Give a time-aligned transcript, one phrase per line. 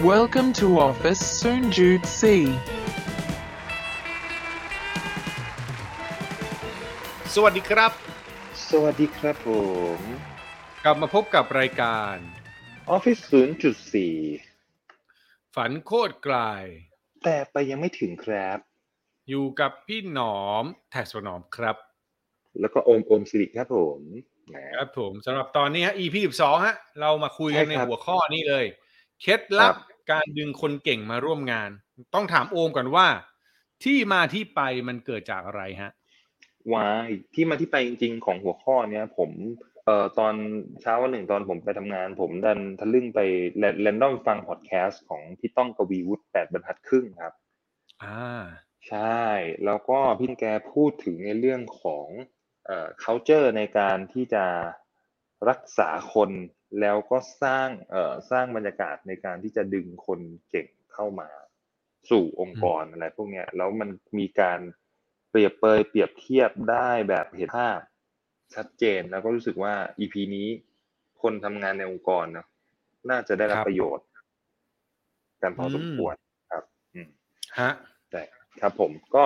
[0.00, 2.22] Welcome to office soon Jude C.
[7.34, 7.92] สวัสดีครับ
[8.70, 9.48] สวัสดีครับผ
[9.96, 9.98] ม
[10.84, 12.14] กลับมาพบกับรายการ
[12.94, 13.22] Office
[14.42, 16.36] 0.4 ฝันโคตรไกล
[17.24, 18.58] แต่ไปยังไม่ถึงครับ
[19.28, 21.76] อยู่กับพี่หนอมแท็กสวนอมครับ
[22.60, 24.00] แล้วก็โอมโอมสิริครับผม
[24.48, 28.66] แหมครับผมสำหรับตอนนี้ฮะ EP 12ฮะเรามาคุยกันใช่ในครับ หัวข้อนี้เลย
[29.22, 31.70] เคล็ดลับครับการดึงคนเก่งมาร่วมงาน
[32.14, 33.06] ต้องถามโอมก่อนว่า
[33.84, 35.92] ที่มาที่ไปมันเกิดจากอะไรฮะ
[36.72, 39.30] วายที่มาที่ไปจริงๆของหัวข้อเนี้ยผม
[39.84, 40.34] เอ่อตอน
[40.80, 43.20] เช้าวันหนึ่งตอนผมไปทำงาน ผมดันทะลึ่งไป
[43.80, 47.32] แรนดอมฟังพอดแคสต์ของพี่ต้องกวีวุฒิแปดบรรทัดครึ่งครับ
[48.04, 48.42] อ่า
[48.88, 49.22] ใช่
[49.64, 52.06] แล้วก็พี่แกพูดถึงในเรื่องของ
[52.66, 54.44] เอ่อ culture ในการที่จะ
[55.50, 56.30] รักษาคน
[56.80, 60.20] แล้วก็สร้างเอ่อสร้างบรรยากาศในการที่จะดึงคน
[60.50, 61.28] เก่งเข้ามา
[62.10, 64.60] สู่องค์กรอะไรพวกเนี้ยแล้วมันมีการ
[65.30, 67.80] เปรียบเปยเปรียบเทียบได้แบบเห็นภาพ
[68.54, 70.48] ชัดเจนแล้วก็รู้สึกว่า EP นี้
[71.22, 72.46] คนทำงานในองค์กรนะ
[73.10, 74.06] น่าจะได้รับครับประโยชน์
[75.42, 76.16] กันพอสมอืมควร
[76.52, 77.08] ครับอืม
[77.60, 77.70] ฮะ
[78.10, 78.22] แต่
[78.60, 79.24] ครับผมก็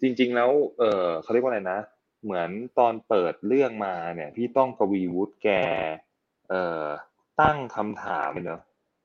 [0.00, 1.80] จริง ๆ แล้ว เออเขาเรียกว่าอะไรนะ
[2.26, 5.48] เหมือนตอนเปิดเรื่องมาเนี่ย พี่ต้องกวีวุฒิแก
[6.48, 6.86] เอ่อ
[7.40, 8.60] ตั้งคำถามเนอะ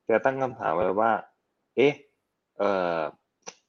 [0.05, 1.11] แกตั้งคำถามไว้ว่า
[1.75, 1.94] เอ๊ะ
[2.59, 2.64] เอ
[2.97, 2.99] อ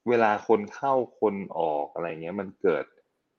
[0.09, 2.85] เวลาคนเข้าคนออกอะไรเงี้ย มันเกิด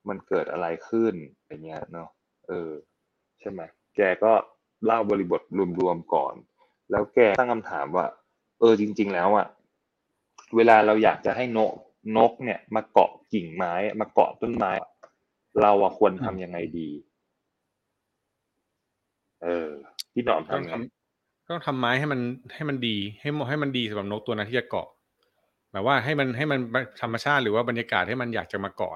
[0.10, 1.14] มันเกิดอะไรขึ้น
[1.48, 2.10] อย่างเงี้ยเนาะ
[2.48, 2.72] เออ
[3.40, 3.62] ใช่ไหม
[3.96, 4.34] แกก็
[4.86, 5.42] เล่าบริบท
[5.80, 6.34] รวมๆก่อน
[6.92, 8.06] แล้วแกตั้งคำถามว่า
[8.60, 9.48] เออจริง ๆ แล้วอะ
[10.56, 11.74] เวลาเราอยากจะให้นก
[12.18, 14.72] นกเนี่ย มาเกาะกิ่งไม้มาเกาะต้นไม้
[15.62, 16.90] เราอะควรทำยังไงดี
[19.44, 19.70] เออ
[20.14, 22.20] พี่หนอมต้องทำไงทำต้องทำไม้ให้มัน
[22.56, 24.88] ให้มันดี ให้มันให้มันดีสำหรับนกตัวนั้นที่จะเกาะ
[25.72, 26.60] หมายว่าให้มันให้มัน
[27.02, 28.94] ธรรมชาติหรือว่าบรรยากาศให้มันอยากจะมาเกาะ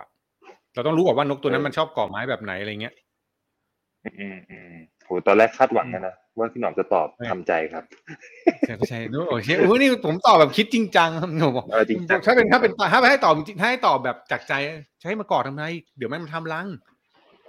[0.73, 2.95] เราต้องรู้ก่อนว่านกตัวนั้นมันชอบเกาะไม้แบบไหนอะไรเงี้ย
[4.19, 4.75] อืมอืม
[5.05, 7.83] โหตอนแรกคาดหวังนะนะ ว่าพี่หนอมจะตอบไม่ทำใจครับ
[8.67, 14.53] ใช่ไม่ใช่โอ้โหโอ้ยนี่ผมตอบแบบคิดจริงจังครับหนูบอกเออจริงจังถ้าเป็นถ้าเป็นถ้าให้ตอบจริงถ้าให้ตอบแบบจากใจ
[15.01, 15.63] ใช้มากอดทำไม
[15.97, 16.67] เดี๋ยวแม่งมันทำรัง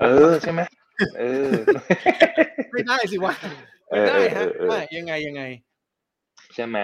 [0.01, 0.61] เออใช่ไหม
[1.19, 1.51] เออ
[2.73, 3.35] ไม่ได้สิวะ
[3.91, 5.43] เอไม่อได้เออฮะเออว่ายังไงยังไง
[6.55, 6.77] ใช่ไหม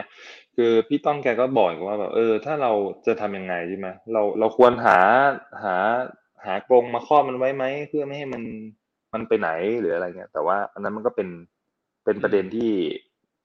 [0.56, 2.72] คือพี่ต้องแกก็บอกว่าแบบเออ ถ้าเรา
[3.06, 4.98] จะทำยังไงใช่ไหมเราเราควรหา
[5.64, 5.76] หา
[6.46, 8.42] หากรงมาครอบมันไว้ไหมเพื่อไม่ให้มัน
[9.14, 9.50] มันไปไหน
[9.80, 11.28] หรืออะไรเงี้ยแต่ว่าอันนั้นมันก็เป็น
[12.04, 12.72] เป็นประเด็นที่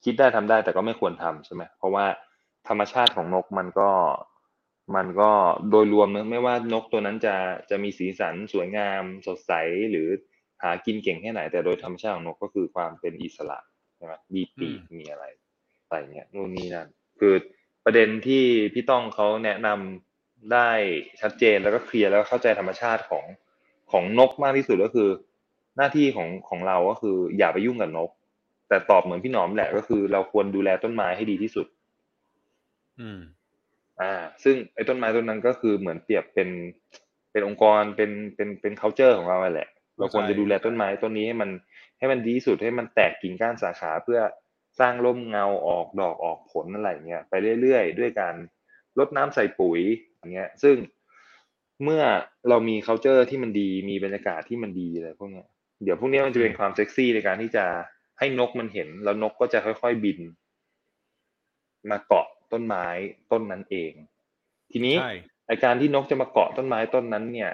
[0.04, 2.06] คิดได้ทำได้แต่ก็ไม่ควรทำใช่ไหมเพราะว่า
[2.68, 3.90] ธรรมชาติของนกมันก็
[4.96, 5.30] มันก็
[5.70, 7.34] โดยรวมนะไม่ว่านกตัวนั้นจะ
[7.70, 9.52] จะมีสีสันสวยงามสดใส
[9.90, 10.08] หรือ
[10.62, 13.58] หากินเก่งแค่ไหน แต่โดยธรรมชาติของนกก็คือความเป็นอิสระ
[13.96, 15.24] ใช่ไหมมีปีกมีอะไร
[15.84, 16.88] อะไรเงี้ยนู่นนี่นั่น
[17.20, 17.34] คือ
[17.84, 18.44] ประเด็นที่
[18.74, 20.70] พี่ต้องเขาแนะนำได้
[21.20, 23.24] ชัดเจนแล้วก็เคลียร์แล้วก็เข้าใจธรรมชาติของ
[23.92, 25.08] ของนกมากที่สุดก็คือ
[25.76, 28.10] หน้าที่ของของเราก็คือ อย่าไปยุ่งกับนก
[28.70, 31.66] แต่ตอบเหมือนพี่หนอมแหละก็คือ เราควรดูแลต้นไม้ให้ดีที่สุด
[33.00, 33.20] อืม
[34.00, 34.12] อ่า
[34.44, 36.48] ซึ่งไอ้ต้นไม้ต้นนั้นก็คือเหมือนเปรียบเป็น
[37.32, 41.50] เป็นองค์กรเป็นเป็นเป็น culture ของเราแหละ เราควรจะดูแลต้นไม้ต้นนี้ให้มัน
[41.98, 44.20] ให้มันดีที่สุดให้มันแตกกิ่งก้านสาขาเพื่อ
[44.80, 48.34] สร้างร่มเงาออกดอกออกผลอะไรเงี้ยไปเรื่อยๆ ด้วยการ
[48.98, 49.80] ลดน้ำใส่ปุ๋ย
[50.16, 50.76] อย่างเงี้ย ซึ่ง
[51.84, 52.02] เมื่อ
[52.48, 55.46] เรามี culture ที่มันดีมีบรรยากาศที่มันดีอะไรพวกเนี้ย
[55.82, 57.64] เดี๋ยวพวกเนี้ยมันจะเป็นความเซ็กซี่ในการที่จะ
[58.20, 60.18] ให้นกมันเห็น แล้วนกก็จะค่อยๆบิน
[61.90, 62.86] มาเกาะต้นไม้
[63.32, 63.92] ต้นนั้นเอง
[64.72, 65.12] ทีนี้ใช่
[65.46, 67.52] ไอการที่นกจะมาเกาะต้นไม้ต้นนั้นเนี่ย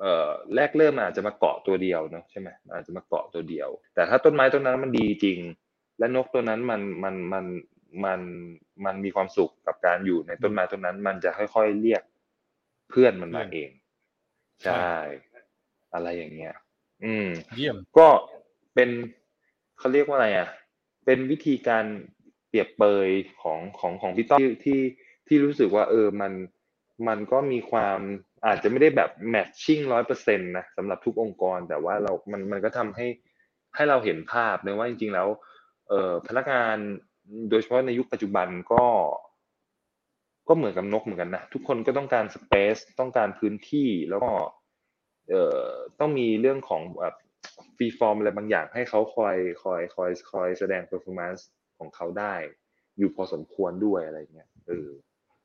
[0.00, 5.38] เอ่อแรกเริ่มมันอาจจะมาเกาะตัวเดียวเนอะใช่ไหมอาจจะมาเกาะตัวเดียว แต่ถ้าต้นไม้ต้นนั้นมันดีจริง
[5.98, 7.44] และนกตัวนั้นมันมันมัน
[8.04, 8.20] มัน
[8.84, 12.02] มันมีความสุขกับการอยู่ในต้นไม้ต้นนั้น มันจะค่อยๆเรียก
[12.90, 13.70] เพื่อนมันมาเอง
[14.64, 14.92] ใช่
[15.94, 16.54] อะไรอย่างเงี้ย
[17.04, 18.08] อืม เยี่ยม ก็
[18.74, 18.90] เป็น
[19.78, 20.48] เขาเรียกว่าอะไรอะ
[21.04, 21.84] เป็นวิธีการ
[22.48, 23.08] เปรียบเปย
[23.42, 24.80] ของของของพี่ต้อมที่ที่
[25.28, 26.32] ที่รู้สึกว่าเออมัน
[27.08, 27.98] มันก็มีความ
[28.46, 33.06] อาจจะไม่ได้แบบ matching ร้อยเปอร์เซ็นต์นะสำหรับทุกองค์กร แต่ว่าเรา มันมันก็ทำให้
[33.74, 35.28] ให้เราเห็นภาพเลยว่าจริง ๆ แล้ว
[35.88, 36.76] เออพนักงาน
[37.50, 38.84] โดยเฉพาะในยุคปัจจุบันก็
[40.48, 44.32] ก็เหมือนกับนกเหมือนกันนะทุกคนก็ต้องการ space ต้องการพื้นที่แล้วก็
[45.30, 45.64] เอ่อ
[46.00, 47.14] ต้องมีเรื่องของแบบ
[47.76, 51.46] freeform อะไรบางอย่างให้เขาคอยคอยคอยคอยแสดงเ e อร์ฟอร์แมนซ์
[51.78, 52.34] ของเขาได้
[52.98, 54.88] อยู่พอสมควรด้วยอะไรเงี้ยเออ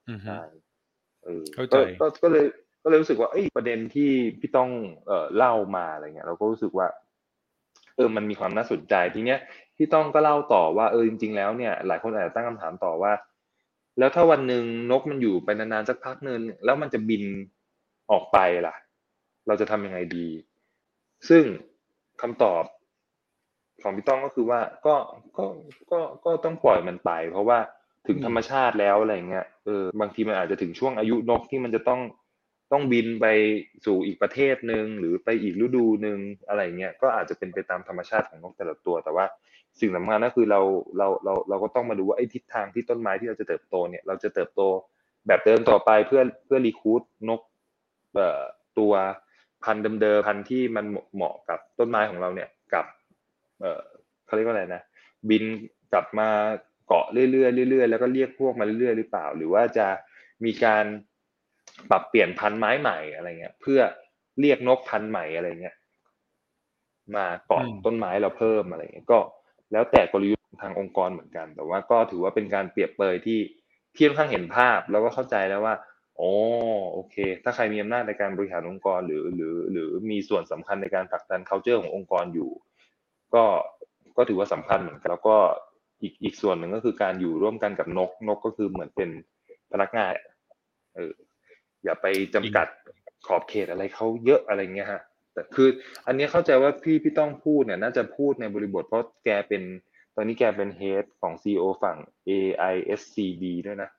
[0.09, 0.41] อือฮึใช่
[1.25, 2.45] เออเข้าใจก็ก็ก็เลย
[2.83, 4.69] ก็เลยรู้สึกว่าเอ้ยประเด็นที่พี่ต้อง
[5.07, 6.87] เอ่อเล่ามาอะไรเงี้ย เราก็รู้สึกว่า
[7.95, 9.39] เออมันมีความน่าสนใจทีเนี้ย
[9.75, 13.13] พี่ต้องก็เล่าต่อว่าเออจริง ๆ แล้วเนี่ย หลายคนอาจจะตั้งคำถามต่อว่า
[13.99, 17.23] แล้วถ้าวันหนึ่งนกมันอยู่ไปนานๆสักพักหนึ่งแล้วมันจะบิน
[18.11, 18.37] ออกไป
[18.67, 18.75] ล่ะ
[19.47, 20.27] เราจะทำยังไงดี
[21.29, 21.43] ซึ่ง
[22.23, 22.63] คำตอบ
[23.83, 24.95] ของพี่ต้องก็คือว่าก็
[25.37, 25.45] ก็
[25.91, 27.59] ก็ก็ต้องปล่อยมันไป เพราะว่า
[28.07, 32.01] ถึงธรรมชาติแล้วอะไรเงี้ยเออบางทีมันอาจจะถึงช่วงอายุนกที่มันจะต้อง
[32.71, 33.25] ต้องบินไป
[33.85, 39.25] สู่อีกประเทศหนึ่งหรือไปอีกฤดูหนึ่งอะไรเงี้ยก็อาจจะเป็นไปตามธรรมชาติของนกแต่ละตัว แต่ว่า
[39.79, 40.61] สิ่งสำคัญก็คือเรา
[40.97, 44.61] เราเราเราก็ต้องมาดูว่าไอ้ทิศทางที่ต้นไม้ที่เราจะเติบโตเนี่ยเราจะเติบโต
[45.27, 47.41] แบบเดิมต่อไปเพื่อเพื่อรีคูดนก
[48.13, 48.41] เอ่อ
[48.79, 48.93] ตัว
[49.65, 52.85] พันธุ์เดิมๆพันธุ์ที่มันเหมาะกับต้นไม้ของเราเนี่ยกับ
[53.59, 53.83] เอ่อ
[54.25, 54.81] เขาเรียกว่าอะไรนะ
[55.29, 55.43] บิน
[55.93, 56.29] กลับมา
[56.87, 59.87] เกาะเรื่อยๆเรื่อยๆแล้วก็เรียกพวกมาเรื่อยๆหรือเปล่า หรือว่าจะ
[60.45, 60.85] มีการ
[61.89, 63.79] ปรับเปลี่ยนพันธุ์ไม้ใหม่อะไรเงี้ย เพื่อ
[64.39, 65.75] เรียกนกพันธุ์ใหม่อะไรเงี้ย
[67.15, 69.19] มาเกาะต้นไม้เราเพิ่มอะไรเงี้ยก็
[69.71, 73.39] แล้วแต่กลยุทธ์ทางองค์กรเหมือนกัน แต่ว่าก็ถือว่าเป็นการเปรียบเปยที่
[73.95, 75.75] ที่ค่อนข้างเห็นภาพ แล้วก็เข้าใจแล้วว่า
[76.17, 76.31] โอ้
[76.93, 82.51] โอเค ถ้าใครมีอำนาจในการบริหารองค์กรหรือหรือหรือมีส่วนสำคัญในการผลักดัน culture ขององค์กรอยู่
[83.33, 83.43] ก็
[84.17, 85.37] ก็ถือว่าสำคัญเหมือนกันแล้วก็
[86.01, 89.09] อีกอีกส่วนหนึ่งก็คือการอยู่ร่วมกันกับนกนกก็คือเหมือนเป็น
[89.71, 90.11] พนักงาน
[90.95, 91.13] เออ
[91.83, 92.05] อย่าไป
[92.35, 92.67] จำกัด
[93.27, 95.01] ขอบเขตอะไรเขาเยอะอะไรเงี้ยฮะ
[95.33, 95.69] แต่คือ
[96.07, 99.63] อันนี้เข้าใจว่าพี่พี่ต้องพูดเนี่ย น่าจะพูดในบริบทเพราะแกเป็น
[100.15, 103.89] ตอนนี้แกเป็นเฮดของ CEO ฝั่ง AISCB ด้วยนะ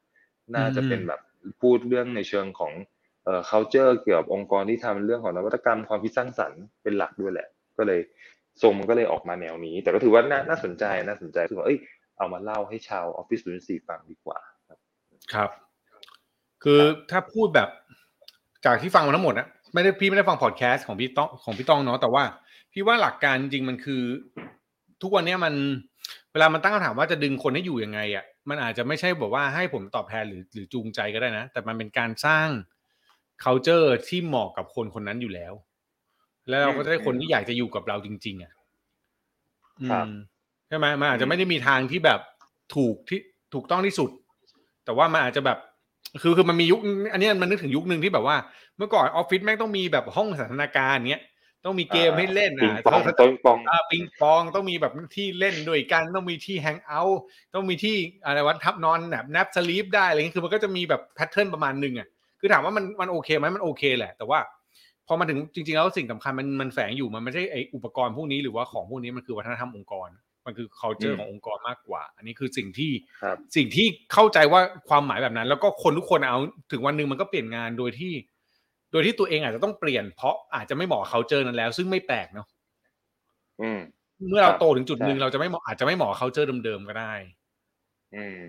[0.54, 1.20] น่าจะเป็นแบบ
[1.62, 2.72] พูดเรื่องในเชิงของ
[3.24, 7.48] เอ่อ culture เกี่ยวกับองค์กรที่ทำเรื่องของนวัตกรรมความคิดสร้างสรรค์เป็นหลักด้วยแหละ
[7.78, 8.00] ก็เลย
[8.62, 11.78] ทรงมันก็เลยออกมาแนวนี้ แต่ก็ถือว่าน่าสนใจน่าสนใจคือว่าเอ้ย
[12.18, 14.38] เอามาเล่าให้ชาวออฟฟิศศูนย์สี่ฟังดีกว่า
[14.68, 14.78] ครับ
[15.34, 15.50] ครับ
[16.62, 16.80] คือ
[17.10, 17.68] ถ้าพูดแบบ
[18.64, 22.24] จากที่ฟังมาทั้งหมดนะไม่ได้พี่ไม่ได้ฟังพอดแคสต์ของพี่ต้องของพี่ต้องเนาะแต่ว่า
[22.72, 24.02] พี่ว่าหลักการจริงมันคือ
[25.02, 25.54] ทุกวันนี้มัน
[26.32, 32.48] เวลามันตั้งคำถามว่าจะดึงคนให้อยู่ยังไงอะ มันอาจจะไม่ใช่บอกว่าให้ผมตอบแทนหรือหรือจูงใจก็ได้นะ แต่มันเป็นการสร้าง
[33.44, 35.52] culture ที่เหมาะกับคนคนนั้นอยู่แล้ว
[36.48, 38.52] แล้วเราก็จะได้คนที่อยากจะอยู่กับเราจริง ๆอะ
[39.90, 40.12] ครับอืม
[40.68, 42.20] ใช่ไหมมันอาจจะไม่ได้มีทางที่แบบ
[42.74, 43.20] ถูกที่
[43.54, 44.10] ถูกต้องที่สุด
[44.84, 45.58] แต่ว่ามันอาจจะแบบ
[46.22, 46.80] คือคือมันมียุค
[47.12, 48.36] อันนี้มันนึกถึงยุคหนึ่งที่แบบว่า
[48.76, 51.22] เมื่อก่อนออฟฟิศแม่งต้องมีแบบห้องสันทนาการเนี้ย
[51.64, 57.20] ต้องมีเกมให้เล่นปิงอะปองถ้าต้นปองอ่าปิงปองต้องมีแบบที่เล่นด้วยกัน ต้องมีที่แฮงเอาท์
[57.54, 62.08] ต้องมีที่อะไรวัทับนอนแบบแนบสลีปได้อะไรเงี้ยคือมันก็จะมีแบบแพทเทิร์นประมาณหนึ่งอะ
[62.40, 64.38] คือถามว่ามันมันโอเคไหมมันโอเคแหละ แต่ว่า
[65.06, 70.08] พอมาถึงจริง ๆ แล้วสิ่งสำคัญมันมันแฝงอยู่มันไม่ใช่ไออุปกรณ์พวกนี้หรือว่าของพวกนี้มันคือวัฒนธรรมองค์กร
[70.46, 76.38] มันคือ culture อืมขององค์กรมากกว่า อันนี้คือสิ่งที่ครับสิ่งที่เข้าใจว่าความหมายแบบนั้น แล้วก็คนทุกคนเอา
[76.72, 78.12] ถึงวันหนึ่งมันก็เปลี่ยนงานโดยที่
[78.94, 82.46] โดยที่ตัวเองอาจจะต้องเปลี่ยนเพราะอาจจะไม่เหมาะกับ culture นั้นแล้ว ซึ่งไม่แปลกเนาะ
[83.62, 83.80] อืม
[84.30, 87.12] เมื่อเราครับโตถึงจุดหนึ่งใช่เราจะไม่เหมาะอาจจะไม่เหมาะกับ culture เดิมๆก็ได้
[88.16, 88.40] อืม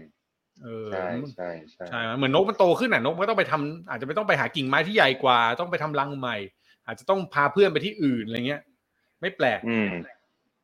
[0.63, 6.37] เออใช่ใช่ใช่ใช่เหมือนนกมันโตขึ้นอะนกมันก็ต้องไปทำอาจจะไม่ต้องไปหากิ่งไม้ที่ใหญ่กว่า ต้องไปทำรังใหม่
[6.85, 8.61] อาจจะต้องพาเพื่อนไปที่อื่นอะไรเงี้ย
[9.21, 9.89] ไม่แปลกอืม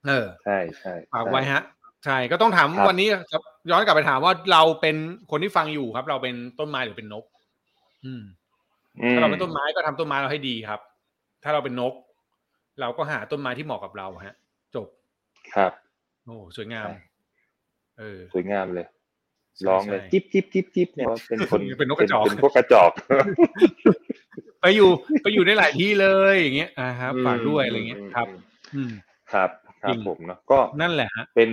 [0.08, 1.62] เออใช่ใช่ฝากไว้ฮะ
[2.06, 3.42] ใช่ก็ต้องถามครับวันนี้ครับ
[3.72, 4.96] ย้อนกลับไปถามว่าเราเป็น
[5.32, 7.26] คนที่ฟังอยู่ครับ เราเป็นต้นไม้หรือเป็นนก
[8.06, 8.22] อืมอืม
[9.12, 10.80] ถ้าเราเป็นต้นไม้ก็ทำต้นไม้เราให้ดีครับ
[11.44, 11.94] ถ้าเราเป็นนก
[12.82, 14.36] เราก็หาต้นไม้ที่เหมาะกับเราฮะ
[14.76, 14.88] จบ
[15.54, 15.72] ครับ
[16.26, 16.98] โอ้สวยงามใช่
[18.00, 18.88] เออ สวยงามเลย
[19.56, 22.92] ใช่ร้องเลยใช่จิ๊บจิ๊บจิ๊บจิ๊บเนี่ยว่าเป็นคนเป็นนกกระจอกเป็นพวกกระจอก
[24.62, 24.90] ไปอยู่
[25.24, 28.28] ไปอยู่ในหลายที่เลยอย่างเงี้ยอ่าครับอืมฝากด้วยอะไรเงี้ยอืมครับ
[28.76, 28.92] อืม
[29.34, 29.50] ครับ
[29.84, 31.52] ครับจริงผมเนาะก็นั่นแหละฮะ เป็น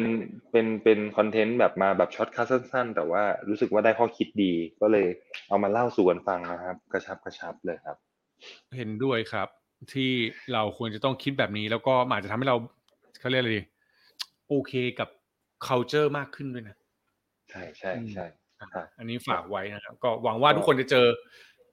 [0.50, 5.06] เป็นเป็น content แบบมาแบบ shortcut สั้น ๆ แต่ว่ารู้สึกว่าได้ข้อคิดดีก็เลย
[5.48, 7.96] เอามาเล่าสู่กันฟังนะครับ กระชับกระชับเลยครับ
[8.76, 9.48] เห็นด้วยครับ
[9.92, 10.10] ที่
[10.52, 12.56] เราควรจะต้องคิดแบบนี้ แล้วก็มันอาจจะทำให้เรา
[13.20, 13.62] เขาเรียกอะไรดี
[14.48, 15.08] โอเคกับ
[15.66, 16.76] culture มากขึ้นด้วยนะ
[17.50, 18.26] ใช่ใช่ใช่
[18.74, 21.06] ครับอันนี้ฝากไว้นะครับ ก็หวังว่าทุกคนจะเจอ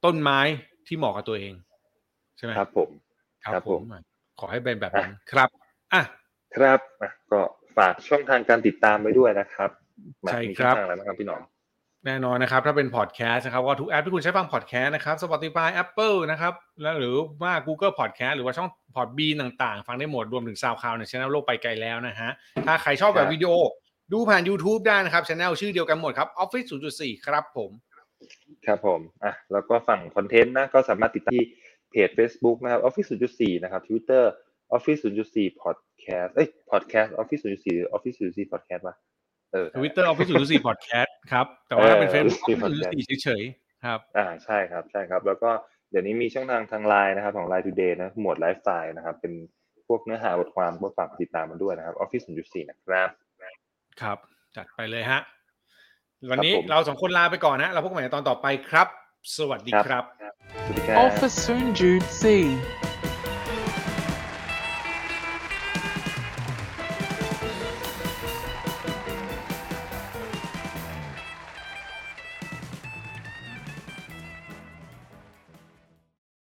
[0.06, 0.40] ต้นไม้
[0.88, 1.54] ที่เหมาะกับตัวเอง
[2.38, 2.90] ใช่ไหมครับผม
[3.44, 3.82] ครับผม
[4.40, 5.50] ขอให้เป็นแบบนั้นครับ
[5.94, 6.02] อะ
[6.56, 7.42] ครับอะก็
[7.78, 9.70] ฝากช่องทางการติดตามไว้ด้วยนะครับ
[10.32, 11.44] ใช่มีครับช่องทางอะไรบ้างครับพี่หนอม
[12.06, 22.30] แน่นอนนะครับ ถ้าเป็นพอดแคสต์นะครับว่าทุกแอปที่คุณใช้ฟังพอดแคสต์นะครับ Spotify Apple นะครับแล้วหรือว่า Google Podcast หรือว่าช่อง Podbean ต่างๆ ฟังได้หมดรวมถึง SoundCloud ในช่องโลกไปไกลแล้วนะฮะ
[22.66, 23.52] ถ้าใครชอบแบครับบวิดีโอ
[24.14, 27.72] ดูผ่าน YouTube ได้นะครับช่องชื่อเดียวกันหมดครับ Office 0.4 ครับผม
[28.66, 31.44] ครับผมอะแล้วก็ฝั่ง content นะก็สามารถติดตามที่
[31.92, 34.24] เพจ Facebook นะครับ Office 0.4 นะครับ Twitter
[34.76, 38.96] Office 0.4 Podcast เอ้ย Podcast Office 0.4 Office 0.4 Podcast ป่ะ
[39.54, 45.52] เออ Twitter Office 0.4 Podcast ครับ แต่ว่าเป็นเฟซบุ๊ก Office 0.4 เฉยๆครับ อ่าใช่ครับ ใช่ครับ แล้วก็
[45.92, 49.34] เดี๋ยวนี้มีช่องทางทางไลน์นะครับของ Line Today นะ หมวดไลฟ์สไตล์นะครับ เป็น
[49.88, 53.10] พวกเนื้อหาบทความก็ฝากติดตามมาด้วยนะครับ Office 0.4 นะครับ
[54.02, 54.18] ครับ
[54.56, 55.22] จัดไปเลยฮะ
[56.32, 58.88] วันนี้เราสองคนลาไปก่อนนะ เราพบกันใหม่ตอนต่อไปครับ
[59.38, 60.04] สวัสดีครับ
[61.06, 62.85] Office 0.4